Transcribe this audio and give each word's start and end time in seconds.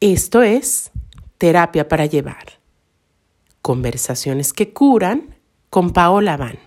Esto 0.00 0.42
es 0.42 0.90
Terapia 1.38 1.88
para 1.88 2.04
Llevar. 2.04 2.60
Conversaciones 3.62 4.52
que 4.52 4.74
curan 4.74 5.36
con 5.70 5.94
Paola 5.94 6.36
Van. 6.36 6.58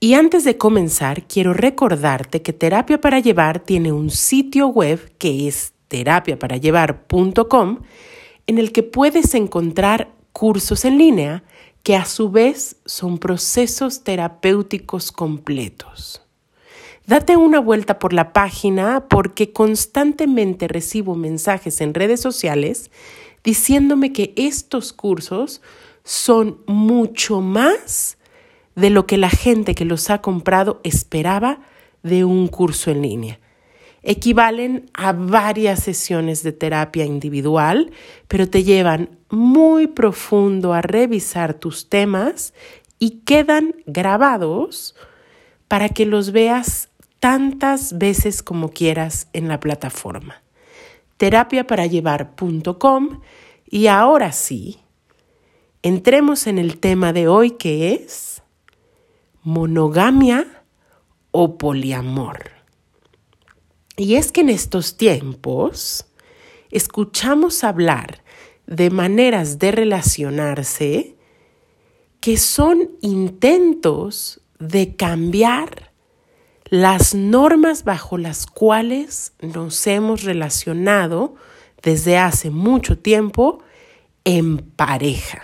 Y 0.00 0.12
antes 0.12 0.44
de 0.44 0.58
comenzar, 0.58 1.22
quiero 1.22 1.54
recordarte 1.54 2.42
que 2.42 2.52
Terapia 2.52 3.00
para 3.00 3.20
Llevar 3.20 3.60
tiene 3.60 3.90
un 3.90 4.10
sitio 4.10 4.68
web 4.68 5.14
que 5.16 5.48
es 5.48 5.72
terapiaparallevar.com 5.88 7.78
en 8.46 8.58
el 8.58 8.70
que 8.70 8.82
puedes 8.82 9.34
encontrar 9.34 10.12
cursos 10.32 10.84
en 10.84 10.98
línea 10.98 11.42
que 11.82 11.96
a 11.96 12.04
su 12.04 12.30
vez 12.30 12.76
son 12.84 13.16
procesos 13.16 14.04
terapéuticos 14.04 15.10
completos. 15.10 16.25
Date 17.06 17.36
una 17.36 17.60
vuelta 17.60 18.00
por 18.00 18.12
la 18.12 18.32
página 18.32 19.04
porque 19.08 19.52
constantemente 19.52 20.66
recibo 20.66 21.14
mensajes 21.14 21.80
en 21.80 21.94
redes 21.94 22.20
sociales 22.20 22.90
diciéndome 23.44 24.12
que 24.12 24.32
estos 24.34 24.92
cursos 24.92 25.62
son 26.02 26.58
mucho 26.66 27.40
más 27.40 28.18
de 28.74 28.90
lo 28.90 29.06
que 29.06 29.18
la 29.18 29.30
gente 29.30 29.76
que 29.76 29.84
los 29.84 30.10
ha 30.10 30.20
comprado 30.20 30.80
esperaba 30.82 31.60
de 32.02 32.24
un 32.24 32.48
curso 32.48 32.90
en 32.90 33.02
línea. 33.02 33.38
Equivalen 34.02 34.90
a 34.92 35.12
varias 35.12 35.84
sesiones 35.84 36.42
de 36.42 36.52
terapia 36.52 37.04
individual, 37.04 37.92
pero 38.26 38.50
te 38.50 38.64
llevan 38.64 39.16
muy 39.30 39.86
profundo 39.86 40.74
a 40.74 40.82
revisar 40.82 41.54
tus 41.54 41.88
temas 41.88 42.52
y 42.98 43.20
quedan 43.20 43.76
grabados 43.86 44.96
para 45.68 45.88
que 45.88 46.06
los 46.06 46.32
veas 46.32 46.88
tantas 47.26 47.98
veces 47.98 48.40
como 48.40 48.68
quieras 48.68 49.26
en 49.32 49.48
la 49.48 49.58
plataforma. 49.58 50.44
terapiaparallevar.com 51.16 53.20
y 53.68 53.88
ahora 53.88 54.30
sí, 54.30 54.78
entremos 55.82 56.46
en 56.46 56.58
el 56.58 56.78
tema 56.78 57.12
de 57.12 57.26
hoy 57.26 57.50
que 57.50 57.94
es 57.94 58.44
monogamia 59.42 60.62
o 61.32 61.58
poliamor. 61.58 62.52
Y 63.96 64.14
es 64.14 64.30
que 64.30 64.42
en 64.42 64.50
estos 64.50 64.96
tiempos 64.96 66.06
escuchamos 66.70 67.64
hablar 67.64 68.22
de 68.68 68.88
maneras 68.90 69.58
de 69.58 69.72
relacionarse 69.72 71.16
que 72.20 72.36
son 72.36 72.92
intentos 73.00 74.40
de 74.60 74.94
cambiar 74.94 75.95
las 76.68 77.14
normas 77.14 77.84
bajo 77.84 78.18
las 78.18 78.46
cuales 78.46 79.32
nos 79.40 79.86
hemos 79.86 80.24
relacionado 80.24 81.34
desde 81.82 82.18
hace 82.18 82.50
mucho 82.50 82.98
tiempo 82.98 83.60
en 84.24 84.58
pareja. 84.58 85.42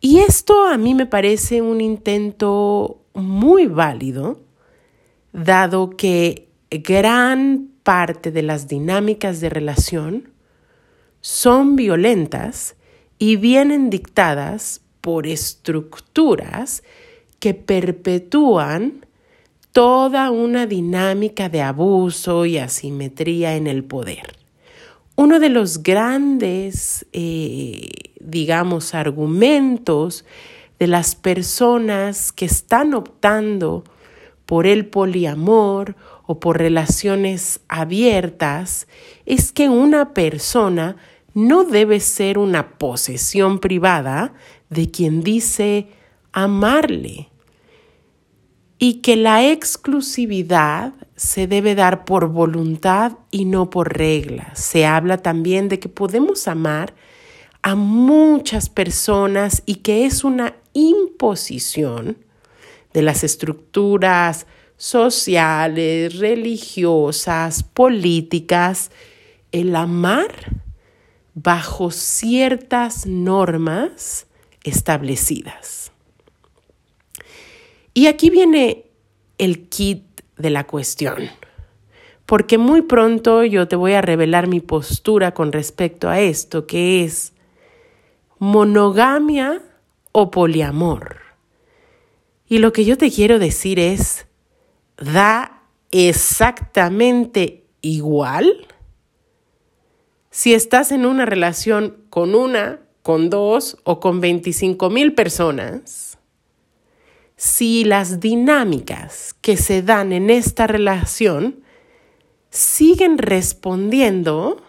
Y 0.00 0.18
esto 0.20 0.66
a 0.66 0.76
mí 0.76 0.94
me 0.94 1.06
parece 1.06 1.62
un 1.62 1.80
intento 1.80 3.02
muy 3.14 3.66
válido, 3.66 4.40
dado 5.32 5.90
que 5.90 6.48
gran 6.70 7.70
parte 7.82 8.30
de 8.30 8.42
las 8.42 8.68
dinámicas 8.68 9.40
de 9.40 9.50
relación 9.50 10.32
son 11.20 11.76
violentas 11.76 12.76
y 13.18 13.36
vienen 13.36 13.90
dictadas 13.90 14.80
por 15.00 15.26
estructuras 15.26 16.82
que 17.38 17.54
perpetúan 17.54 19.06
toda 19.72 20.30
una 20.30 20.66
dinámica 20.66 21.48
de 21.48 21.62
abuso 21.62 22.44
y 22.46 22.58
asimetría 22.58 23.56
en 23.56 23.66
el 23.66 23.84
poder. 23.84 24.36
Uno 25.16 25.38
de 25.38 25.48
los 25.48 25.82
grandes, 25.82 27.06
eh, 27.12 27.88
digamos, 28.20 28.94
argumentos 28.94 30.24
de 30.78 30.86
las 30.86 31.14
personas 31.14 32.32
que 32.32 32.46
están 32.46 32.94
optando 32.94 33.84
por 34.46 34.66
el 34.66 34.86
poliamor 34.86 35.94
o 36.26 36.40
por 36.40 36.58
relaciones 36.58 37.60
abiertas 37.68 38.88
es 39.26 39.52
que 39.52 39.68
una 39.68 40.14
persona 40.14 40.96
no 41.34 41.64
debe 41.64 42.00
ser 42.00 42.38
una 42.38 42.78
posesión 42.78 43.60
privada 43.60 44.32
de 44.70 44.90
quien 44.90 45.22
dice 45.22 45.88
amarle 46.32 47.29
y 48.82 48.94
que 49.02 49.14
la 49.14 49.46
exclusividad 49.46 50.94
se 51.14 51.46
debe 51.46 51.74
dar 51.74 52.06
por 52.06 52.30
voluntad 52.30 53.12
y 53.30 53.44
no 53.44 53.68
por 53.68 53.96
regla. 53.96 54.54
Se 54.54 54.86
habla 54.86 55.18
también 55.18 55.68
de 55.68 55.78
que 55.78 55.90
podemos 55.90 56.48
amar 56.48 56.94
a 57.60 57.74
muchas 57.74 58.70
personas 58.70 59.62
y 59.66 59.76
que 59.76 60.06
es 60.06 60.24
una 60.24 60.56
imposición 60.72 62.16
de 62.94 63.02
las 63.02 63.22
estructuras 63.22 64.46
sociales, 64.78 66.18
religiosas, 66.18 67.62
políticas, 67.62 68.90
el 69.52 69.76
amar 69.76 70.62
bajo 71.34 71.90
ciertas 71.90 73.04
normas 73.04 74.26
establecidas. 74.64 75.89
Y 77.92 78.06
aquí 78.06 78.30
viene 78.30 78.86
el 79.38 79.68
kit 79.68 80.04
de 80.36 80.50
la 80.50 80.66
cuestión, 80.66 81.28
porque 82.24 82.56
muy 82.56 82.82
pronto 82.82 83.44
yo 83.44 83.66
te 83.68 83.76
voy 83.76 83.92
a 83.92 84.02
revelar 84.02 84.46
mi 84.46 84.60
postura 84.60 85.34
con 85.34 85.52
respecto 85.52 86.08
a 86.08 86.20
esto, 86.20 86.66
que 86.66 87.04
es 87.04 87.32
monogamia 88.38 89.62
o 90.12 90.30
poliamor. 90.30 91.18
Y 92.48 92.58
lo 92.58 92.72
que 92.72 92.84
yo 92.84 92.96
te 92.96 93.10
quiero 93.10 93.38
decir 93.38 93.78
es, 93.78 94.26
da 94.96 95.62
exactamente 95.90 97.64
igual 97.82 98.66
si 100.30 100.54
estás 100.54 100.92
en 100.92 101.06
una 101.06 101.26
relación 101.26 101.96
con 102.08 102.34
una, 102.34 102.80
con 103.02 103.30
dos 103.30 103.78
o 103.82 103.98
con 103.98 104.20
25 104.20 104.90
mil 104.90 105.14
personas 105.14 106.09
si 107.40 107.84
las 107.84 108.20
dinámicas 108.20 109.34
que 109.40 109.56
se 109.56 109.80
dan 109.80 110.12
en 110.12 110.28
esta 110.28 110.66
relación 110.66 111.64
siguen 112.50 113.16
respondiendo 113.16 114.62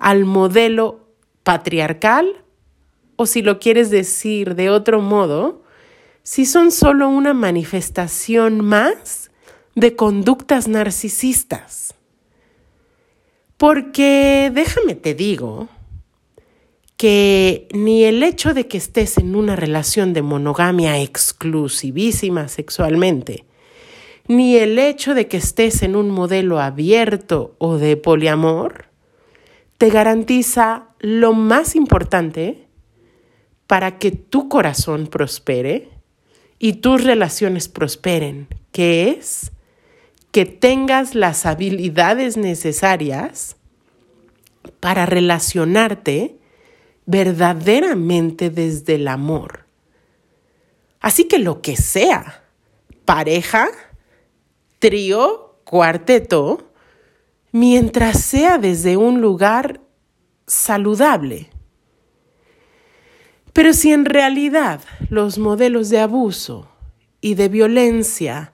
al 0.00 0.24
modelo 0.24 1.06
patriarcal 1.44 2.42
o 3.14 3.26
si 3.26 3.42
lo 3.42 3.60
quieres 3.60 3.90
decir 3.90 4.56
de 4.56 4.70
otro 4.70 5.00
modo, 5.00 5.62
si 6.24 6.46
son 6.46 6.72
solo 6.72 7.08
una 7.08 7.32
manifestación 7.32 8.60
más 8.60 9.30
de 9.76 9.94
conductas 9.94 10.66
narcisistas. 10.66 11.94
Porque 13.56 14.50
déjame 14.52 14.96
te 14.96 15.14
digo 15.14 15.68
que 16.96 17.68
ni 17.72 18.04
el 18.04 18.22
hecho 18.22 18.54
de 18.54 18.68
que 18.68 18.78
estés 18.78 19.18
en 19.18 19.34
una 19.34 19.56
relación 19.56 20.12
de 20.12 20.22
monogamia 20.22 21.00
exclusivísima 21.00 22.48
sexualmente, 22.48 23.44
ni 24.26 24.56
el 24.56 24.78
hecho 24.78 25.14
de 25.14 25.28
que 25.28 25.36
estés 25.36 25.82
en 25.82 25.96
un 25.96 26.10
modelo 26.10 26.60
abierto 26.60 27.56
o 27.58 27.76
de 27.76 27.96
poliamor, 27.96 28.86
te 29.78 29.90
garantiza 29.90 30.88
lo 31.00 31.34
más 31.34 31.76
importante 31.76 32.66
para 33.66 33.98
que 33.98 34.12
tu 34.12 34.48
corazón 34.48 35.08
prospere 35.08 35.90
y 36.58 36.74
tus 36.74 37.02
relaciones 37.02 37.68
prosperen, 37.68 38.48
que 38.72 39.08
es 39.10 39.50
que 40.30 40.46
tengas 40.46 41.14
las 41.14 41.44
habilidades 41.46 42.36
necesarias 42.36 43.56
para 44.80 45.06
relacionarte 45.06 46.38
verdaderamente 47.06 48.50
desde 48.50 48.96
el 48.96 49.08
amor. 49.08 49.66
Así 51.00 51.24
que 51.24 51.38
lo 51.38 51.60
que 51.60 51.76
sea, 51.76 52.44
pareja, 53.04 53.68
trío, 54.78 55.56
cuarteto, 55.64 56.70
mientras 57.52 58.20
sea 58.20 58.58
desde 58.58 58.96
un 58.96 59.20
lugar 59.20 59.80
saludable. 60.46 61.50
Pero 63.52 63.72
si 63.72 63.92
en 63.92 64.04
realidad 64.04 64.80
los 65.10 65.38
modelos 65.38 65.88
de 65.88 66.00
abuso 66.00 66.68
y 67.20 67.34
de 67.34 67.48
violencia 67.48 68.52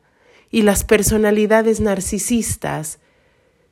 y 0.51 0.63
las 0.63 0.85
personalidades 0.85 1.81
narcisistas 1.81 2.99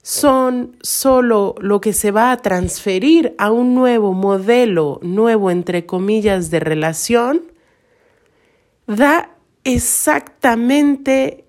son 0.08 0.78
solo 0.80 1.54
lo 1.60 1.82
que 1.82 1.92
se 1.92 2.10
va 2.10 2.32
a 2.32 2.38
transferir 2.38 3.34
a 3.36 3.52
un 3.52 3.74
nuevo 3.74 4.14
modelo, 4.14 5.00
nuevo 5.02 5.50
entre 5.50 5.84
comillas, 5.84 6.50
de 6.50 6.60
relación, 6.60 7.52
da 8.86 9.36
exactamente 9.64 11.44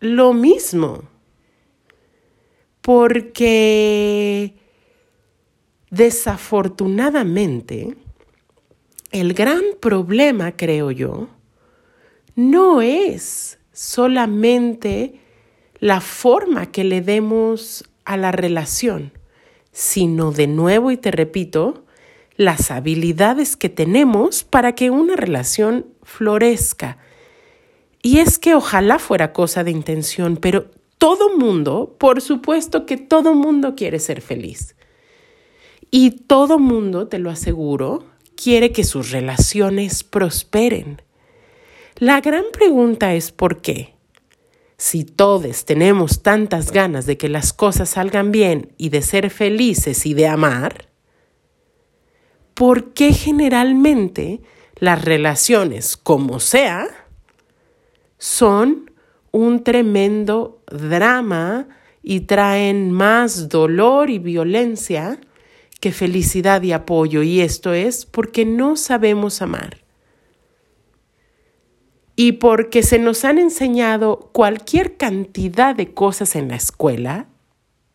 lo 0.00 0.32
mismo. 0.32 1.04
Porque 2.80 4.56
Desafortunadamente, 5.90 7.96
el 9.12 9.34
gran 9.34 9.62
problema, 9.80 10.56
creo 10.56 10.90
yo, 10.90 11.28
no 12.34 12.82
es 12.82 13.60
solamente 13.72 15.20
la 15.78 16.00
forma 16.00 16.66
que 16.66 16.84
le 16.84 17.00
demos 17.02 17.84
a 18.04 18.16
la 18.16 18.32
relación, 18.32 19.12
sino 19.72 20.32
de 20.32 20.46
nuevo 20.46 20.90
y 20.90 20.96
te 20.96 21.10
repito, 21.10 21.84
las 22.36 22.70
habilidades 22.70 23.56
que 23.56 23.68
tenemos 23.68 24.44
para 24.44 24.74
que 24.74 24.90
una 24.90 25.16
relación 25.16 25.86
florezca. 26.02 26.98
Y 28.02 28.18
es 28.18 28.38
que 28.38 28.54
ojalá 28.54 28.98
fuera 28.98 29.32
cosa 29.32 29.64
de 29.64 29.70
intención, 29.70 30.36
pero 30.36 30.70
todo 30.98 31.36
mundo, 31.36 31.96
por 31.98 32.20
supuesto 32.20 32.86
que 32.86 32.96
todo 32.96 33.34
mundo 33.34 33.74
quiere 33.74 33.98
ser 33.98 34.20
feliz. 34.20 34.76
Y 35.90 36.10
todo 36.10 36.58
mundo, 36.58 37.08
te 37.08 37.18
lo 37.18 37.30
aseguro, 37.30 38.04
quiere 38.34 38.72
que 38.72 38.84
sus 38.84 39.10
relaciones 39.10 40.04
prosperen. 40.04 41.02
La 41.96 42.20
gran 42.20 42.44
pregunta 42.52 43.14
es 43.14 43.32
¿por 43.32 43.60
qué? 43.62 43.95
Si 44.78 45.04
todos 45.04 45.64
tenemos 45.64 46.22
tantas 46.22 46.70
ganas 46.70 47.06
de 47.06 47.16
que 47.16 47.30
las 47.30 47.52
cosas 47.54 47.90
salgan 47.90 48.30
bien 48.30 48.72
y 48.76 48.90
de 48.90 49.00
ser 49.00 49.30
felices 49.30 50.04
y 50.04 50.12
de 50.12 50.26
amar, 50.26 50.88
¿por 52.52 52.92
qué 52.92 53.14
generalmente 53.14 54.42
las 54.74 55.02
relaciones, 55.02 55.96
como 55.96 56.40
sea, 56.40 56.88
son 58.18 58.90
un 59.30 59.64
tremendo 59.64 60.62
drama 60.70 61.68
y 62.02 62.20
traen 62.20 62.92
más 62.92 63.48
dolor 63.48 64.10
y 64.10 64.18
violencia 64.18 65.18
que 65.80 65.90
felicidad 65.90 66.62
y 66.62 66.72
apoyo? 66.72 67.22
Y 67.22 67.40
esto 67.40 67.72
es 67.72 68.04
porque 68.04 68.44
no 68.44 68.76
sabemos 68.76 69.40
amar 69.40 69.85
y 72.16 72.32
porque 72.32 72.82
se 72.82 72.98
nos 72.98 73.24
han 73.26 73.38
enseñado 73.38 74.30
cualquier 74.32 74.96
cantidad 74.96 75.76
de 75.76 75.92
cosas 75.92 76.34
en 76.34 76.48
la 76.48 76.56
escuela, 76.56 77.26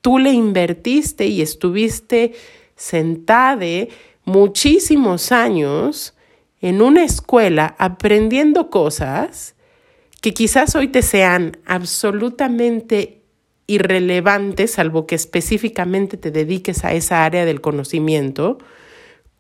tú 0.01 0.19
le 0.19 0.31
invertiste 0.31 1.25
y 1.25 1.41
estuviste 1.41 2.33
sentada 2.75 3.65
muchísimos 4.23 5.31
años 5.31 6.15
en 6.61 6.81
una 6.81 7.03
escuela 7.03 7.75
aprendiendo 7.79 8.69
cosas 8.69 9.55
que 10.21 10.33
quizás 10.33 10.75
hoy 10.75 10.87
te 10.87 11.01
sean 11.01 11.57
absolutamente 11.65 13.23
irrelevantes, 13.65 14.73
salvo 14.73 15.07
que 15.07 15.15
específicamente 15.15 16.17
te 16.17 16.29
dediques 16.29 16.85
a 16.85 16.93
esa 16.93 17.25
área 17.25 17.45
del 17.45 17.61
conocimiento, 17.61 18.59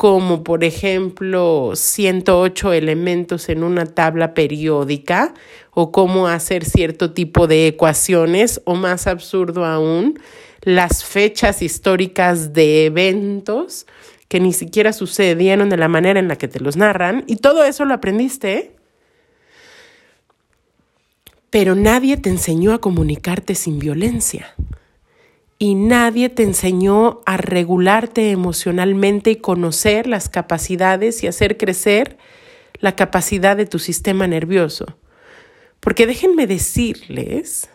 como 0.01 0.43
por 0.43 0.63
ejemplo 0.63 1.73
108 1.75 2.73
elementos 2.73 3.49
en 3.49 3.63
una 3.63 3.85
tabla 3.85 4.33
periódica 4.33 5.35
o 5.69 5.91
cómo 5.91 6.27
hacer 6.27 6.65
cierto 6.65 7.13
tipo 7.13 7.45
de 7.45 7.67
ecuaciones 7.67 8.61
o 8.65 8.73
más 8.73 9.05
absurdo 9.05 9.63
aún, 9.63 10.19
las 10.63 11.05
fechas 11.05 11.61
históricas 11.61 12.51
de 12.51 12.87
eventos 12.87 13.85
que 14.27 14.39
ni 14.39 14.53
siquiera 14.53 14.91
sucedieron 14.91 15.69
de 15.69 15.77
la 15.77 15.87
manera 15.87 16.19
en 16.19 16.29
la 16.29 16.35
que 16.35 16.47
te 16.47 16.59
los 16.59 16.77
narran 16.77 17.23
y 17.27 17.35
todo 17.35 17.63
eso 17.63 17.85
lo 17.85 17.93
aprendiste. 17.93 18.71
Pero 21.51 21.75
nadie 21.75 22.17
te 22.17 22.31
enseñó 22.31 22.73
a 22.73 22.81
comunicarte 22.81 23.53
sin 23.53 23.77
violencia 23.77 24.55
y 25.61 25.75
nadie 25.75 26.29
te 26.29 26.41
enseñó 26.41 27.21
a 27.27 27.37
regularte 27.37 28.31
emocionalmente 28.31 29.29
y 29.29 29.35
conocer 29.35 30.07
las 30.07 30.27
capacidades 30.27 31.21
y 31.21 31.27
hacer 31.27 31.55
crecer 31.57 32.17
la 32.79 32.95
capacidad 32.95 33.55
de 33.55 33.67
tu 33.67 33.77
sistema 33.77 34.25
nervioso. 34.25 34.97
Porque 35.79 36.07
déjenme 36.07 36.47
decirles 36.47 37.69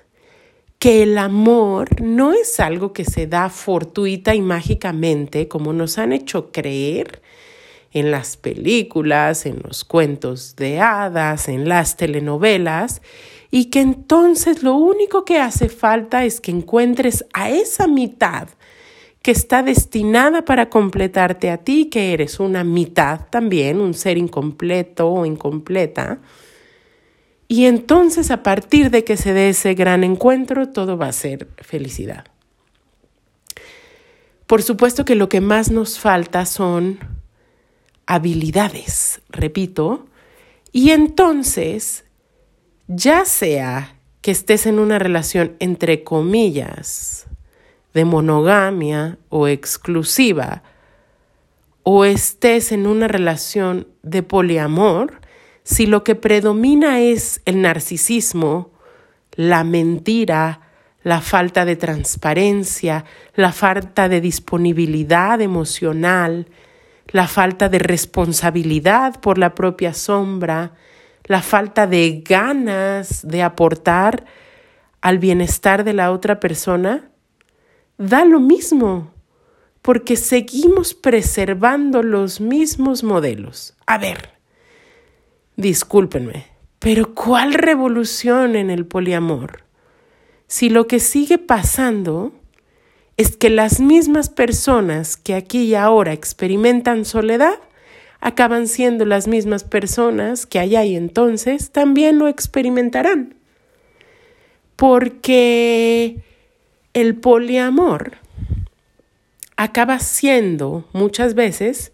que 0.81 1.05
el 1.05 1.17
amor 1.17 2.03
no 2.03 2.33
es 2.33 2.59
algo 2.59 2.93
que 2.93 3.05
se 3.05 3.29
da 3.29 3.51
fortuita 3.51 4.35
y 4.35 4.43
mágicamente 4.43 5.47
como 5.47 5.73
nos 5.73 5.99
han 5.99 6.13
hecho 6.13 6.51
creer 6.51 7.23
en 7.93 8.11
las 8.11 8.37
películas, 8.37 9.47
en 9.47 9.61
los 9.63 9.85
cuentos 9.85 10.57
de 10.57 10.81
hadas, 10.81 11.49
en 11.49 11.69
las 11.69 11.97
telenovelas, 11.97 13.01
y 13.51 13.67
que 13.67 13.81
entonces 13.81 14.63
lo 14.63 14.75
único 14.75 15.25
que 15.25 15.39
hace 15.39 15.69
falta 15.69 16.25
es 16.25 16.41
que 16.41 16.51
encuentres 16.51 17.25
a 17.33 17.51
esa 17.51 17.87
mitad 17.87 18.49
que 19.23 19.33
está 19.33 19.63
destinada 19.63 20.45
para 20.45 20.71
completarte 20.71 21.51
a 21.51 21.59
ti, 21.59 21.87
que 21.87 22.13
eres 22.13 22.39
una 22.39 22.63
mitad 22.63 23.23
también, 23.29 23.81
un 23.81 23.93
ser 23.93 24.19
incompleto 24.19 25.09
o 25.09 25.27
incompleta. 25.27 26.21
Y 27.49 27.65
entonces 27.65 28.31
a 28.31 28.43
partir 28.43 28.91
de 28.91 29.05
que 29.05 29.17
se 29.17 29.33
dé 29.33 29.49
ese 29.49 29.75
gran 29.75 30.05
encuentro, 30.05 30.69
todo 30.69 30.97
va 30.97 31.09
a 31.09 31.13
ser 31.13 31.49
felicidad. 31.59 32.27
Por 34.47 34.63
supuesto 34.63 35.05
que 35.05 35.17
lo 35.17 35.29
que 35.29 35.41
más 35.41 35.73
nos 35.73 35.99
falta 35.99 36.47
son 36.47 37.01
habilidades, 38.07 39.21
repito, 39.29 40.07
y 40.71 40.91
entonces 40.91 42.05
ya 42.89 43.25
sea 43.25 43.97
que 44.21 44.31
estés 44.31 44.67
en 44.67 44.79
una 44.79 44.99
relación 44.99 45.57
entre 45.59 46.03
comillas 46.05 47.27
de 47.95 48.05
monogamia 48.05 49.19
o 49.29 49.49
exclusiva, 49.49 50.63
o 51.83 52.05
estés 52.05 52.73
en 52.73 52.87
una 52.87 53.09
relación 53.09 53.87
de 54.03 54.23
poliamor, 54.23 55.21
si 55.63 55.87
lo 55.87 56.05
que 56.05 56.15
predomina 56.15 57.01
es 57.01 57.41
el 57.45 57.63
narcisismo, 57.63 58.73
la 59.33 59.65
mentira, 59.65 60.61
la 61.03 61.21
falta 61.21 61.65
de 61.65 61.77
transparencia, 61.77 63.05
la 63.35 63.53
falta 63.53 64.09
de 64.09 64.21
disponibilidad 64.21 65.41
emocional, 65.41 66.49
la 67.09 67.29
falta 67.29 67.69
de 67.69 67.79
responsabilidad 67.79 69.21
por 69.21 69.39
la 69.39 69.55
propia 69.55 69.95
sombra, 69.95 70.73
la 71.27 71.43
falta 71.43 71.87
de 71.87 72.23
ganas 72.25 73.27
de 73.27 73.43
aportar 73.43 74.25
al 75.01 75.19
bienestar 75.19 75.85
de 75.85 75.93
la 75.93 76.11
otra 76.11 76.41
persona, 76.41 77.11
da 77.99 78.25
lo 78.25 78.41
mismo, 78.41 79.13
porque 79.83 80.17
seguimos 80.17 80.95
preservando 80.95 82.03
los 82.03 82.41
mismos 82.41 83.05
modelos. 83.05 83.77
A 83.87 83.99
ver, 83.99 84.31
discúlpenme, 85.57 86.47
pero 86.79 87.15
¿cuál 87.15 87.55
revolución 87.55 88.57
en 88.57 88.71
el 88.71 88.87
poliamor? 88.87 89.65
Si 90.49 90.71
lo 90.71 90.87
que 90.87 91.01
sigue 91.01 91.39
pasando 91.39 92.33
es 93.17 93.37
que 93.37 93.51
las 93.51 93.81
mismas 93.81 94.29
personas 94.29 95.17
que 95.17 95.35
aquí 95.35 95.65
y 95.65 95.75
ahora 95.75 96.13
experimentan 96.13 97.05
soledad 97.05 97.59
acaban 98.21 98.67
siendo 98.69 99.05
las 99.05 99.29
mismas 99.29 99.65
personas 99.65 100.47
que 100.47 100.59
allá 100.59 100.85
y 100.85 100.97
entonces 100.97 101.71
también 101.71 102.19
lo 102.19 102.29
experimentarán. 102.29 103.35
Porque 104.77 106.19
el 106.93 107.17
poliamor 107.17 108.19
acaba 109.57 109.99
siendo 109.99 110.89
muchas 110.93 111.35
veces 111.35 111.93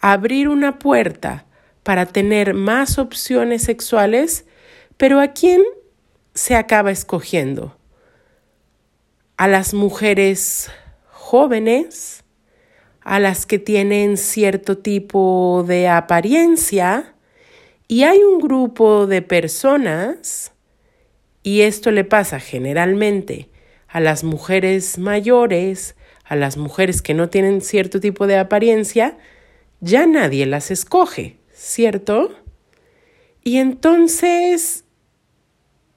abrir 0.00 0.48
una 0.48 0.78
puerta 0.78 1.44
para 1.82 2.06
tener 2.06 2.54
más 2.54 2.98
opciones 2.98 3.62
sexuales, 3.62 4.46
pero 4.96 5.20
¿a 5.20 5.28
quién 5.28 5.62
se 6.34 6.56
acaba 6.56 6.90
escogiendo? 6.90 7.76
A 9.36 9.48
las 9.48 9.74
mujeres 9.74 10.70
jóvenes, 11.10 12.23
a 13.04 13.20
las 13.20 13.46
que 13.46 13.58
tienen 13.58 14.16
cierto 14.16 14.78
tipo 14.78 15.64
de 15.68 15.88
apariencia 15.88 17.14
y 17.86 18.02
hay 18.04 18.18
un 18.18 18.40
grupo 18.40 19.06
de 19.06 19.20
personas, 19.20 20.52
y 21.42 21.60
esto 21.60 21.90
le 21.90 22.04
pasa 22.04 22.40
generalmente 22.40 23.50
a 23.86 24.00
las 24.00 24.24
mujeres 24.24 24.98
mayores, 24.98 25.94
a 26.24 26.34
las 26.34 26.56
mujeres 26.56 27.02
que 27.02 27.12
no 27.12 27.28
tienen 27.28 27.60
cierto 27.60 28.00
tipo 28.00 28.26
de 28.26 28.38
apariencia, 28.38 29.18
ya 29.80 30.06
nadie 30.06 30.46
las 30.46 30.70
escoge, 30.70 31.36
¿cierto? 31.52 32.34
Y 33.42 33.58
entonces, 33.58 34.84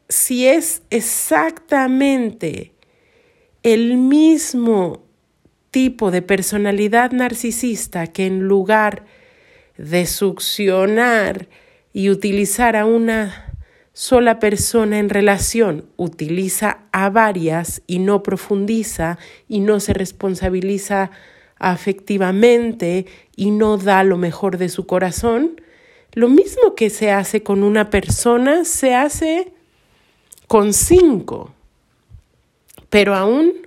si 0.09 0.45
es 0.45 0.81
exactamente 0.89 2.73
el 3.63 3.95
mismo 3.95 5.06
tipo 5.71 6.11
de 6.11 6.21
personalidad 6.21 7.11
narcisista 7.11 8.07
que 8.07 8.25
en 8.25 8.47
lugar 8.47 9.05
de 9.77 10.05
succionar 10.05 11.47
y 11.93 12.09
utilizar 12.09 12.75
a 12.75 12.85
una 12.85 13.53
sola 13.93 14.39
persona 14.39 14.99
en 14.99 15.09
relación, 15.09 15.85
utiliza 15.97 16.79
a 16.91 17.09
varias 17.09 17.81
y 17.87 17.99
no 17.99 18.21
profundiza 18.21 19.17
y 19.47 19.59
no 19.59 19.79
se 19.79 19.93
responsabiliza 19.93 21.09
afectivamente 21.57 23.07
y 23.35 23.51
no 23.51 23.77
da 23.77 24.03
lo 24.03 24.17
mejor 24.17 24.57
de 24.57 24.69
su 24.69 24.85
corazón, 24.85 25.59
lo 26.13 26.29
mismo 26.29 26.75
que 26.75 26.89
se 26.89 27.11
hace 27.11 27.41
con 27.41 27.63
una 27.63 27.89
persona, 27.89 28.65
se 28.65 28.93
hace 28.93 29.51
con 30.47 30.73
cinco, 30.73 31.53
pero 32.89 33.15
aún 33.15 33.66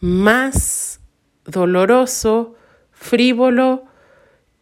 más 0.00 1.00
doloroso, 1.44 2.54
frívolo 2.92 3.84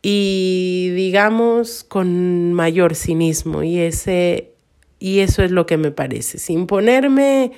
y 0.02 0.90
digamos 0.94 1.84
con 1.84 2.52
mayor 2.52 2.94
cinismo. 2.94 3.62
Y 3.62 3.78
ese 3.78 4.52
y 4.98 5.20
eso 5.20 5.42
es 5.42 5.50
lo 5.50 5.66
que 5.66 5.76
me 5.76 5.90
parece, 5.90 6.38
sin 6.38 6.66
ponerme 6.66 7.52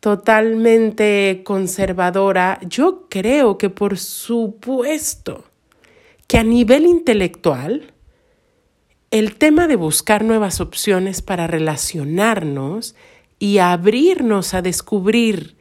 totalmente 0.00 1.42
conservadora, 1.44 2.58
yo 2.66 3.06
creo 3.08 3.56
que 3.56 3.70
por 3.70 3.98
supuesto 3.98 5.44
que 6.26 6.38
a 6.38 6.42
nivel 6.42 6.86
intelectual 6.86 7.92
el 9.12 9.36
tema 9.36 9.68
de 9.68 9.76
buscar 9.76 10.24
nuevas 10.24 10.60
opciones 10.60 11.22
para 11.22 11.46
relacionarnos 11.46 12.96
y 13.38 13.58
abrirnos 13.58 14.54
a 14.54 14.62
descubrir 14.62 15.56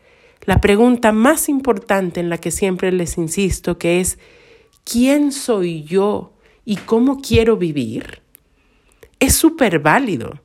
la 0.46 0.60
pregunta 0.60 1.12
más 1.12 1.50
importante 1.50 2.20
en 2.20 2.30
la 2.30 2.38
que 2.38 2.52
siempre 2.52 2.92
les 2.92 3.18
insisto, 3.18 3.78
que 3.78 4.00
es 4.00 4.18
¿quién 4.84 5.32
soy 5.32 5.84
yo 5.84 6.34
y 6.66 6.78
cómo 6.78 7.22
quiero 7.22 7.58
vivir? 7.58 8.22
Es 9.20 9.36
súper 9.36 9.80
válido. 9.80 10.42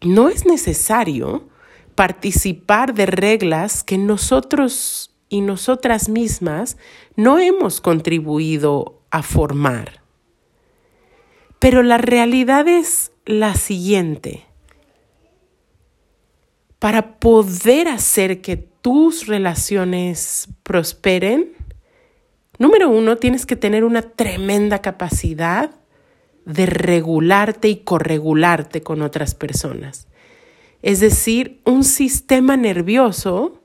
No 0.00 0.28
es 0.28 0.46
necesario 0.46 1.48
participar 1.94 2.94
de 2.94 3.06
reglas 3.06 3.84
que 3.84 3.98
nosotros 3.98 5.14
y 5.28 5.40
nosotras 5.40 6.08
mismas 6.08 6.76
no 7.16 7.38
hemos 7.38 7.80
contribuido 7.80 9.00
a 9.10 9.22
formar. 9.22 10.02
Pero 11.58 11.82
la 11.82 11.98
realidad 11.98 12.66
es 12.66 13.12
la 13.24 13.54
siguiente. 13.54 14.44
Para 16.78 17.20
poder 17.20 17.86
hacer 17.86 18.42
que 18.42 18.71
tus 18.82 19.26
relaciones 19.26 20.48
prosperen, 20.62 21.52
número 22.58 22.90
uno, 22.90 23.16
tienes 23.16 23.46
que 23.46 23.56
tener 23.56 23.84
una 23.84 24.02
tremenda 24.02 24.80
capacidad 24.82 25.70
de 26.44 26.66
regularte 26.66 27.68
y 27.68 27.76
corregularte 27.76 28.82
con 28.82 29.02
otras 29.02 29.34
personas. 29.34 30.08
Es 30.82 30.98
decir, 30.98 31.60
un 31.64 31.84
sistema 31.84 32.56
nervioso 32.56 33.62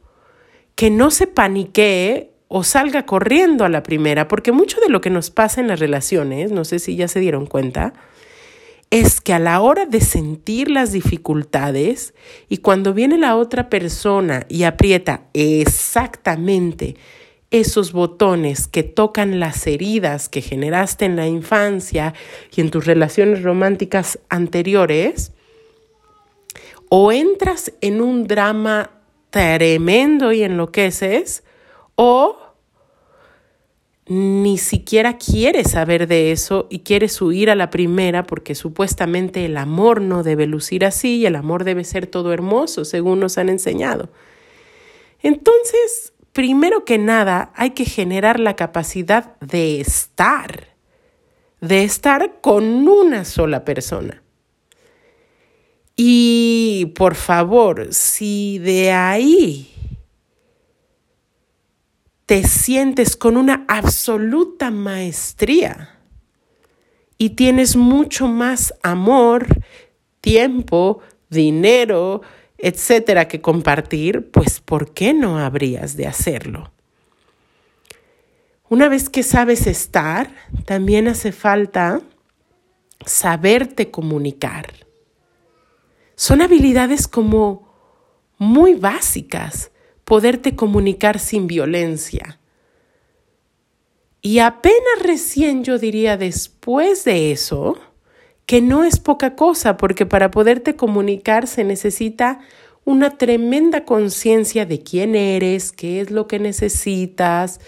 que 0.75 0.91
no 0.91 1.09
se 1.09 1.25
paniquee 1.25 2.31
o 2.47 2.63
salga 2.63 3.05
corriendo 3.05 3.65
a 3.65 3.69
la 3.69 3.81
primera, 3.83 4.27
porque 4.27 4.51
mucho 4.51 4.79
de 4.79 4.89
lo 4.89 5.01
que 5.01 5.09
nos 5.09 5.31
pasa 5.31 5.59
en 5.59 5.67
las 5.67 5.79
relaciones, 5.79 6.51
no 6.51 6.63
sé 6.63 6.77
si 6.79 6.95
ya 6.95 7.07
se 7.07 7.19
dieron 7.19 7.47
cuenta, 7.47 7.93
es 8.89 9.19
que 9.19 9.33
a 9.33 9.39
la 9.39 9.59
hora 9.61 9.85
de 9.85 9.99
sentir 9.99 10.69
las 10.69 10.91
dificultades 10.91 12.13
y 12.47 12.57
cuando 12.59 12.93
viene 12.93 13.17
la 13.17 13.35
otra 13.35 13.69
persona 13.69 14.45
y 14.47 14.63
aprieta 14.63 15.23
exactamente 15.33 16.95
esos 17.51 17.93
botones 17.93 18.67
que 18.67 18.83
tocan 18.83 19.39
las 19.39 19.67
heridas 19.67 20.29
que 20.29 20.41
generaste 20.41 21.05
en 21.05 21.15
la 21.15 21.27
infancia 21.27 22.13
y 22.55 22.61
en 22.61 22.71
tus 22.71 22.85
relaciones 22.85 23.43
románticas 23.43 24.19
anteriores, 24.29 25.31
o 26.89 27.11
entras 27.11 27.73
en 27.81 28.01
un 28.01 28.27
drama 28.27 28.91
tremendo 29.29 30.31
y 30.31 30.43
enloqueces, 30.43 31.43
o 31.95 32.37
ni 34.07 34.57
siquiera 34.57 35.17
quieres 35.17 35.71
saber 35.71 36.07
de 36.07 36.31
eso 36.31 36.67
y 36.69 36.79
quieres 36.79 37.21
huir 37.21 37.49
a 37.49 37.55
la 37.55 37.69
primera 37.69 38.23
porque 38.23 38.55
supuestamente 38.55 39.45
el 39.45 39.57
amor 39.57 40.01
no 40.01 40.23
debe 40.23 40.47
lucir 40.47 40.85
así 40.85 41.17
y 41.17 41.25
el 41.25 41.35
amor 41.35 41.65
debe 41.65 41.83
ser 41.83 42.07
todo 42.07 42.31
hermoso, 42.31 42.85
según 42.85 43.19
nos 43.19 43.37
han 43.37 43.49
enseñado. 43.49 44.09
Entonces, 45.21 46.13
primero 46.31 46.85
que 46.85 46.97
nada, 46.97 47.51
hay 47.55 47.71
que 47.71 47.83
generar 47.83 48.39
la 48.39 48.55
capacidad 48.55 49.37
de 49.39 49.81
estar, 49.81 50.69
de 51.59 51.83
estar 51.83 52.39
con 52.39 52.87
una 52.87 53.25
sola 53.25 53.65
persona. 53.65 54.23
Y 55.97 56.93
por 56.95 57.15
favor, 57.15 57.87
si 57.91 58.59
de 58.59 58.91
ahí 58.91 59.73
te 62.27 62.43
sientes 62.43 63.15
con 63.15 63.37
una 63.37 63.65
absoluta 63.67 64.69
maestría 64.69 65.97
y 67.17 67.31
tienes 67.31 67.75
mucho 67.75 68.27
más 68.27 68.75
amor, 68.83 69.47
tiempo, 70.21 70.99
dinero, 71.31 72.21
etcétera, 72.59 73.27
que 73.27 73.41
compartir, 73.41 74.29
pues 74.29 74.59
¿por 74.59 74.93
qué 74.93 75.15
no 75.15 75.39
habrías 75.39 75.97
de 75.97 76.05
hacerlo? 76.05 76.71
Una 78.69 78.87
vez 78.87 79.09
que 79.09 79.23
sabes 79.23 79.65
estar, 79.65 80.29
también 80.65 81.07
hace 81.07 81.31
falta 81.31 82.01
saberte 83.03 83.89
comunicar 83.89 84.87
son 86.17 86.41
habilidades 86.41 87.07
como 87.07 87.71
muy 88.39 88.73
básicas, 88.73 89.71
poderte 90.07 90.55
comunicar 90.55 91.19
sin 91.19 91.47
violencia. 91.47 92.39
Y 94.21 94.39
apenas 94.39 95.03
recién 95.03 95.65
yo 95.65 95.77
diría 95.77 96.15
después 96.15 97.03
de 97.03 97.33
eso, 97.33 97.77
que 98.45 98.61
no 98.61 98.85
es 98.85 99.01
poca 99.01 99.35
cosa, 99.35 99.75
porque 99.75 100.05
para 100.05 100.31
poderte 100.31 100.77
comunicar 100.77 101.45
se 101.45 101.65
necesita 101.65 102.39
una 102.85 103.17
tremenda 103.17 103.83
conciencia 103.83 104.65
de 104.65 104.81
quién 104.81 105.13
eres, 105.13 105.73
qué 105.73 105.99
es 105.99 106.09
lo 106.09 106.25
que 106.25 106.39
necesitas, 106.39 107.59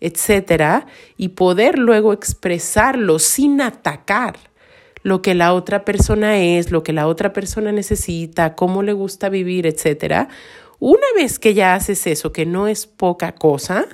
etcétera, 0.00 0.88
y 1.16 1.28
poder 1.28 1.78
luego 1.78 2.12
expresarlo 2.12 3.20
sin 3.20 3.60
atacar 3.60 4.36
lo 5.04 5.22
que 5.22 5.34
la 5.34 5.52
otra 5.52 5.84
persona 5.84 6.38
es, 6.38 6.72
lo 6.72 6.82
que 6.82 6.92
la 6.92 7.06
otra 7.06 7.32
persona 7.32 7.70
necesita, 7.70 8.56
cómo 8.56 8.82
le 8.82 8.94
gusta 8.94 9.28
vivir, 9.28 9.66
etc. 9.66 10.28
Una 10.78 11.06
vez 11.14 11.38
que 11.38 11.54
ya 11.54 11.74
haces 11.74 12.06
eso, 12.06 12.32
que 12.32 12.46
no 12.46 12.68
es 12.68 12.86
poca 12.86 13.34
cosa, 13.34 13.86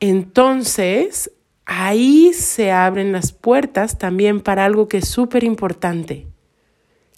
entonces 0.00 1.30
ahí 1.64 2.32
se 2.32 2.72
abren 2.72 3.12
las 3.12 3.32
puertas 3.32 3.98
también 3.98 4.40
para 4.40 4.64
algo 4.64 4.88
que 4.88 4.98
es 4.98 5.08
súper 5.08 5.44
importante, 5.44 6.26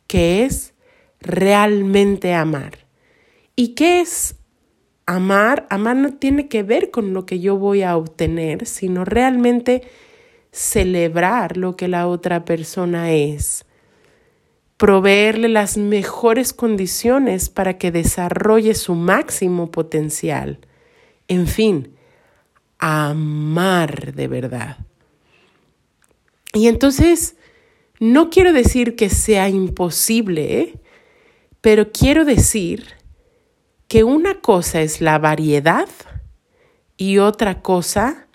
que 0.06 0.44
es 0.44 0.74
realmente 1.20 2.34
amar. 2.34 2.78
¿Y 3.54 3.74
qué 3.74 4.00
es 4.00 4.36
amar? 5.06 5.66
Amar 5.70 5.96
no 5.96 6.14
tiene 6.14 6.48
que 6.48 6.62
ver 6.62 6.90
con 6.90 7.12
lo 7.12 7.26
que 7.26 7.40
yo 7.40 7.56
voy 7.56 7.82
a 7.82 7.96
obtener, 7.96 8.66
sino 8.66 9.04
realmente 9.04 9.82
celebrar 10.52 11.56
lo 11.56 11.76
que 11.76 11.88
la 11.88 12.08
otra 12.08 12.44
persona 12.44 13.12
es, 13.12 13.64
proveerle 14.80 15.50
las 15.50 15.76
mejores 15.76 16.54
condiciones 16.54 17.50
para 17.50 17.76
que 17.76 17.92
desarrolle 17.92 18.74
su 18.74 18.94
máximo 18.94 19.70
potencial. 19.70 20.58
En 21.28 21.46
fin, 21.46 21.98
amar 22.78 24.14
de 24.14 24.26
verdad. 24.26 24.78
Y 26.54 26.66
entonces, 26.66 27.36
no 27.98 28.30
quiero 28.30 28.54
decir 28.54 28.96
que 28.96 29.10
sea 29.10 29.50
imposible, 29.50 30.60
¿eh? 30.60 30.74
pero 31.60 31.92
quiero 31.92 32.24
decir 32.24 32.86
que 33.86 34.02
una 34.02 34.40
cosa 34.40 34.80
es 34.80 35.02
la 35.02 35.18
variedad 35.18 35.90
y 36.96 37.18
otra 37.18 37.60
cosa 37.60 38.28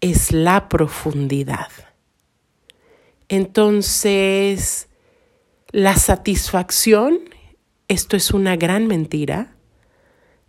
es 0.00 0.32
la 0.32 0.70
profundidad. 0.70 1.68
Entonces, 3.28 4.86
la 5.72 5.94
satisfacción, 5.94 7.20
esto 7.88 8.16
es 8.16 8.32
una 8.32 8.56
gran 8.56 8.86
mentira, 8.86 9.54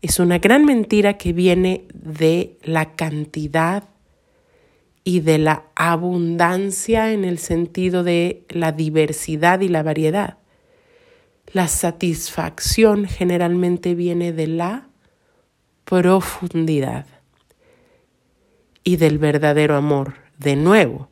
es 0.02 0.20
una 0.20 0.40
gran 0.40 0.66
mentira 0.66 1.18
que 1.18 1.32
viene 1.32 1.86
de 1.94 2.58
la 2.64 2.96
cantidad 2.96 3.84
y 5.04 5.20
de 5.20 5.38
la 5.38 5.66
abundancia 5.76 7.12
en 7.12 7.24
el 7.24 7.38
sentido 7.38 8.04
de 8.04 8.46
la 8.50 8.72
diversidad 8.72 9.62
y 9.62 9.68
la 9.68 9.84
variedad. 9.84 10.38
La 11.54 11.68
satisfacción 11.68 13.06
generalmente 13.06 13.94
viene 13.94 14.32
de 14.32 14.48
la 14.48 14.88
profundidad 15.86 17.06
y 18.84 18.96
del 18.96 19.18
verdadero 19.18 19.76
amor. 19.76 20.16
De 20.38 20.56
nuevo, 20.56 21.10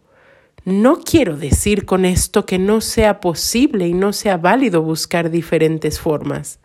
no 0.66 1.00
quiero 1.00 1.38
decir 1.38 1.86
con 1.86 2.06
esto 2.06 2.46
que 2.46 2.60
no 2.60 2.82
sea 2.82 3.20
posible 3.20 3.88
y 3.88 3.94
no 3.94 4.14
sea 4.14 4.38
válido 4.38 4.82
buscar 4.82 5.30
diferentes 5.32 6.00
formas. 6.00 6.60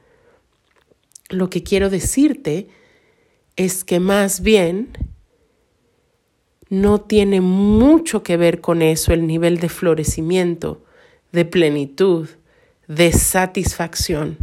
Lo 1.31 1.49
que 1.51 1.63
quiero 1.63 1.91
decirte 1.91 2.69
es 3.57 3.85
que 3.85 4.01
más 4.01 4.41
bien 4.41 4.91
no 6.69 7.01
tiene 7.01 7.41
mucho 7.41 8.23
que 8.23 8.37
ver 8.37 8.61
con 8.61 8.83
eso 8.83 9.13
el 9.13 9.27
nivel 9.27 9.59
de 9.59 9.69
florecimiento, 9.69 10.85
de 11.33 11.45
plenitud, 11.45 12.29
de 12.89 13.13
satisfacción. 13.13 14.39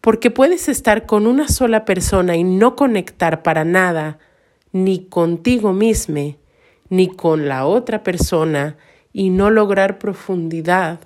Porque 0.00 0.30
puedes 0.30 0.68
estar 0.68 1.06
con 1.06 1.26
una 1.26 1.48
sola 1.48 1.84
persona 1.84 2.36
y 2.36 2.44
no 2.44 2.76
conectar 2.76 3.42
para 3.42 3.64
nada, 3.64 4.18
ni 4.72 5.06
contigo 5.06 5.72
mismo, 5.72 6.36
ni 6.90 7.08
con 7.08 7.48
la 7.48 7.64
otra 7.64 8.02
persona, 8.02 8.76
y 9.12 9.30
no 9.30 9.50
lograr 9.50 9.98
profundidad 9.98 11.00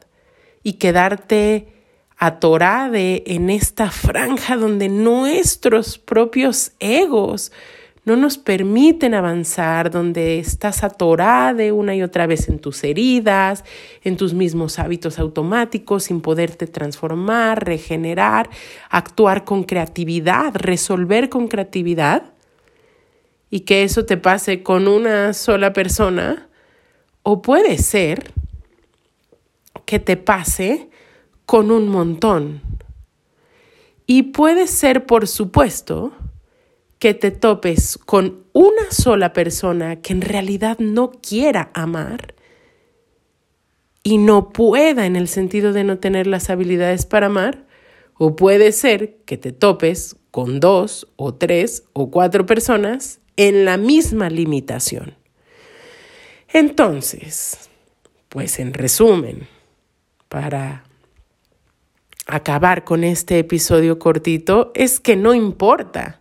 y 0.63 0.75
quedarte 0.75 1.69
atorade 2.17 3.23
en 3.27 3.51
esta 3.51 3.91
franja 3.91 4.57
donde 4.57 4.89
nuestros 4.89 5.99
propios 5.99 6.73
egos 6.81 7.53
no 8.05 8.17
nos 8.17 8.37
permiten 8.37 9.15
avanzar, 9.15 9.91
donde 9.91 10.39
estás 10.39 10.85
atorada 10.85 11.73
una 11.73 11.95
y 11.95 12.03
otra 12.03 12.27
vez 12.27 12.49
en 12.49 12.59
tus 12.59 12.85
heridas, 12.85 13.65
en 14.03 14.19
tus 14.19 14.35
mismos 14.35 14.79
hábitos 14.79 15.19
automáticos, 15.19 16.05
sin 16.05 16.21
poderte 16.21 16.67
transformar, 16.67 17.65
regenerar, 17.65 18.51
actuar 18.91 19.45
con 19.45 19.65
creatividad, 19.65 20.55
resolver 20.55 21.31
con 21.31 21.49
creatividad, 21.49 22.34
y 23.55 23.61
que 23.61 23.85
eso 23.85 24.05
te 24.05 24.17
pase 24.17 24.65
con 24.65 24.89
una 24.89 25.33
sola 25.33 25.73
persona, 25.73 26.49
o 27.23 27.41
puede 27.41 27.79
ser 27.79 28.33
que 29.87 30.01
te 30.01 30.17
pase 30.17 30.91
con 31.47 31.71
un 31.71 31.87
montón. 31.89 32.63
Y 34.07 34.33
puede 34.33 34.67
ser, 34.67 35.07
por 35.07 35.29
supuesto, 35.29 36.11
que 36.99 37.15
te 37.15 37.31
topes 37.31 37.97
con 37.97 38.43
una 38.53 38.91
sola 38.91 39.33
persona 39.33 40.03
que 40.03 40.15
en 40.15 40.23
realidad 40.23 40.81
no 40.81 41.13
quiera 41.13 41.71
amar 41.75 42.35
y 44.03 44.19
no 44.19 44.49
pueda 44.49 45.07
en 45.07 45.15
el 45.15 45.29
sentido 45.29 45.73
de 45.73 45.85
no 45.85 46.01
tener 46.01 46.27
las 46.27 46.51
habilidades 46.51 47.07
para 47.07 47.27
amar, 47.27 47.69
o 48.15 48.35
puede 48.35 48.73
ser 48.73 49.19
que 49.27 49.37
te 49.37 49.53
topes 49.53 50.17
con 50.33 50.59
dos 50.59 51.07
o 51.15 51.35
tres 51.35 51.85
o 51.93 52.11
cuatro 52.11 52.47
personas 52.47 53.21
en 53.37 53.65
la 53.65 53.77
misma 53.77 54.31
limitación. 54.31 55.17
Entonces, 56.49 57.69
pues 58.29 58.59
en 58.59 58.75
resumen, 58.75 59.49
para 60.29 60.85
acabar 62.27 62.85
con 62.85 63.05
este 63.05 63.39
episodio 63.39 63.99
cortito, 63.99 64.71
es 64.75 65.01
que 65.01 65.17
no 65.17 65.35
importa 65.35 66.21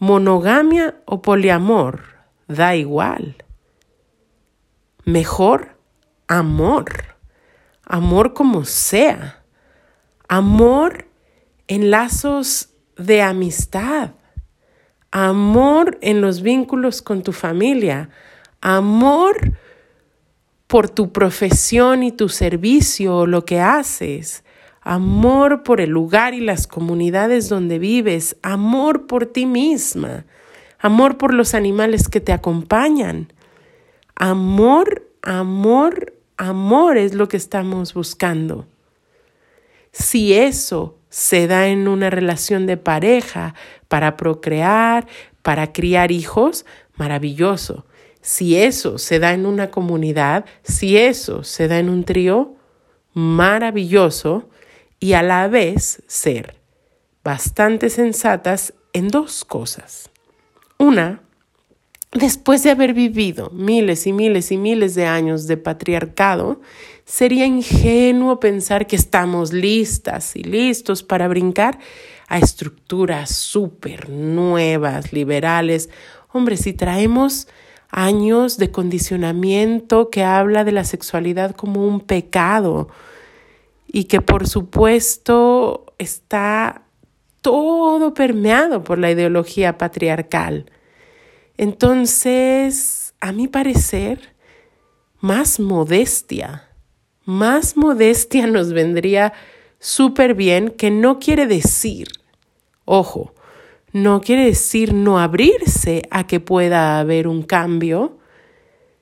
Monogamia 0.00 1.02
o 1.06 1.22
poliamor, 1.22 2.04
da 2.46 2.76
igual. 2.76 3.44
Mejor 5.04 5.76
amor, 6.28 7.16
amor 7.84 8.32
como 8.32 8.64
sea, 8.64 9.42
amor 10.28 11.08
en 11.66 11.90
lazos 11.90 12.70
de 12.96 13.22
amistad, 13.22 14.12
amor 15.10 15.98
en 16.00 16.20
los 16.20 16.42
vínculos 16.42 17.02
con 17.02 17.22
tu 17.22 17.32
familia, 17.32 18.10
amor 18.60 19.58
por 20.66 20.90
tu 20.90 21.12
profesión 21.12 22.02
y 22.02 22.12
tu 22.12 22.28
servicio 22.28 23.16
o 23.16 23.26
lo 23.26 23.44
que 23.44 23.60
haces, 23.60 24.44
amor 24.82 25.62
por 25.62 25.80
el 25.80 25.90
lugar 25.90 26.34
y 26.34 26.40
las 26.40 26.66
comunidades 26.66 27.48
donde 27.48 27.78
vives, 27.78 28.36
amor 28.42 29.06
por 29.06 29.26
ti 29.26 29.46
misma, 29.46 30.26
amor 30.78 31.16
por 31.16 31.32
los 31.32 31.54
animales 31.54 32.08
que 32.08 32.20
te 32.20 32.32
acompañan. 32.32 33.32
Amor, 34.14 35.08
amor, 35.22 36.14
amor 36.36 36.98
es 36.98 37.14
lo 37.14 37.28
que 37.28 37.36
estamos 37.36 37.94
buscando. 37.94 38.66
Si 39.92 40.34
eso 40.34 40.97
se 41.10 41.46
da 41.46 41.68
en 41.68 41.88
una 41.88 42.10
relación 42.10 42.66
de 42.66 42.76
pareja 42.76 43.54
para 43.88 44.16
procrear, 44.16 45.06
para 45.42 45.72
criar 45.72 46.12
hijos, 46.12 46.66
maravilloso. 46.96 47.86
Si 48.20 48.56
eso 48.56 48.98
se 48.98 49.18
da 49.18 49.32
en 49.32 49.46
una 49.46 49.70
comunidad, 49.70 50.44
si 50.62 50.98
eso 50.98 51.44
se 51.44 51.68
da 51.68 51.78
en 51.78 51.88
un 51.88 52.04
trío, 52.04 52.54
maravilloso 53.14 54.48
y 55.00 55.14
a 55.14 55.22
la 55.22 55.48
vez 55.48 56.02
ser 56.06 56.56
bastante 57.24 57.90
sensatas 57.90 58.74
en 58.92 59.08
dos 59.08 59.44
cosas. 59.44 60.10
Una, 60.78 61.22
después 62.12 62.62
de 62.62 62.70
haber 62.70 62.94
vivido 62.94 63.50
miles 63.50 64.06
y 64.06 64.12
miles 64.12 64.50
y 64.52 64.56
miles 64.56 64.94
de 64.94 65.06
años 65.06 65.46
de 65.46 65.56
patriarcado, 65.56 66.60
sería 67.04 67.46
ingenuo 67.46 68.40
pensar 68.40 68.86
que 68.86 68.96
estamos 68.96 69.52
listas 69.52 70.36
y 70.36 70.42
listos 70.42 71.02
para 71.02 71.28
brincar 71.28 71.78
a 72.28 72.38
estructuras 72.38 73.34
súper 73.34 74.10
nuevas, 74.10 75.12
liberales. 75.12 75.88
Hombre, 76.32 76.56
si 76.56 76.72
traemos 76.74 77.48
años 77.90 78.58
de 78.58 78.70
condicionamiento 78.70 80.10
que 80.10 80.22
habla 80.22 80.64
de 80.64 80.72
la 80.72 80.84
sexualidad 80.84 81.56
como 81.56 81.86
un 81.86 82.00
pecado, 82.00 82.88
y 83.90 84.04
que 84.04 84.20
por 84.20 84.46
supuesto 84.46 85.86
está 85.98 86.82
todo 87.40 88.14
permeado 88.14 88.84
por 88.84 88.98
la 88.98 89.10
ideología 89.10 89.78
patriarcal. 89.78 90.70
Entonces, 91.58 93.14
a 93.20 93.32
mi 93.32 93.48
parecer, 93.48 94.34
más 95.20 95.58
modestia, 95.58 96.68
más 97.24 97.76
modestia 97.76 98.46
nos 98.46 98.72
vendría 98.72 99.32
súper 99.80 100.34
bien, 100.34 100.70
que 100.70 100.90
no 100.92 101.18
quiere 101.18 101.48
decir, 101.48 102.08
ojo, 102.84 103.34
no 103.92 104.20
quiere 104.20 104.44
decir 104.44 104.94
no 104.94 105.18
abrirse 105.18 106.02
a 106.10 106.26
que 106.28 106.38
pueda 106.38 107.00
haber 107.00 107.26
un 107.26 107.42
cambio, 107.42 108.18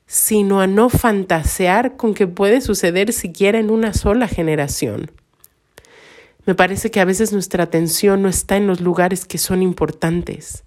sino 0.07 0.59
a 0.59 0.65
no 0.65 0.89
fantasear 0.89 1.95
con 1.95 2.15
que 2.15 2.25
puede 2.25 2.61
suceder 2.61 3.13
siquiera 3.13 3.59
en 3.59 3.69
una 3.69 3.93
sola 3.93 4.27
generación. 4.27 5.11
Me 6.45 6.55
parece 6.55 6.89
que 6.89 7.01
a 7.01 7.05
veces 7.05 7.33
nuestra 7.33 7.65
atención 7.65 8.23
no 8.23 8.29
está 8.29 8.57
en 8.57 8.65
los 8.65 8.81
lugares 8.81 9.25
que 9.25 9.37
son 9.37 9.61
importantes. 9.61 10.63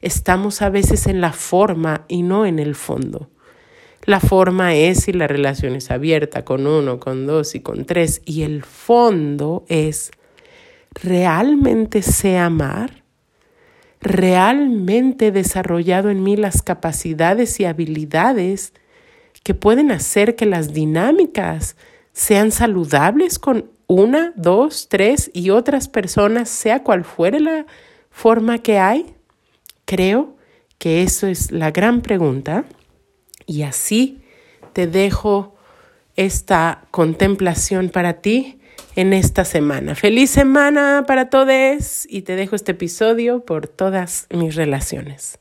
Estamos 0.00 0.62
a 0.62 0.70
veces 0.70 1.06
en 1.06 1.20
la 1.20 1.32
forma 1.32 2.04
y 2.08 2.22
no 2.22 2.46
en 2.46 2.58
el 2.58 2.74
fondo. 2.74 3.30
La 4.04 4.20
forma 4.20 4.74
es 4.74 5.04
si 5.04 5.12
la 5.12 5.26
relación 5.26 5.74
es 5.74 5.90
abierta 5.90 6.44
con 6.44 6.66
uno, 6.66 7.00
con 7.00 7.26
dos 7.26 7.54
y 7.54 7.60
con 7.60 7.84
tres. 7.84 8.22
Y 8.24 8.42
el 8.42 8.62
fondo 8.62 9.64
es, 9.68 10.10
¿realmente 10.94 12.02
sé 12.02 12.38
amar? 12.38 13.06
realmente 14.06 15.32
desarrollado 15.32 16.10
en 16.10 16.22
mí 16.22 16.36
las 16.36 16.62
capacidades 16.62 17.58
y 17.58 17.64
habilidades 17.64 18.72
que 19.42 19.54
pueden 19.54 19.90
hacer 19.90 20.36
que 20.36 20.46
las 20.46 20.72
dinámicas 20.72 21.76
sean 22.12 22.52
saludables 22.52 23.38
con 23.38 23.70
una, 23.88 24.32
dos, 24.36 24.88
tres 24.88 25.30
y 25.34 25.50
otras 25.50 25.88
personas, 25.88 26.48
sea 26.48 26.82
cual 26.82 27.04
fuere 27.04 27.40
la 27.40 27.66
forma 28.10 28.58
que 28.58 28.78
hay? 28.78 29.15
Creo 29.86 30.36
que 30.78 31.02
eso 31.02 31.26
es 31.26 31.52
la 31.52 31.70
gran 31.70 32.02
pregunta 32.02 32.66
y 33.46 33.62
así 33.62 34.20
te 34.72 34.86
dejo 34.86 35.54
esta 36.16 36.82
contemplación 36.90 37.88
para 37.88 38.20
ti 38.20 38.58
en 38.96 39.12
esta 39.12 39.44
semana. 39.44 39.94
Feliz 39.94 40.30
semana 40.30 41.04
para 41.06 41.30
todos 41.30 42.06
y 42.08 42.22
te 42.22 42.36
dejo 42.36 42.56
este 42.56 42.72
episodio 42.72 43.44
por 43.44 43.68
todas 43.68 44.26
mis 44.30 44.56
relaciones. 44.56 45.38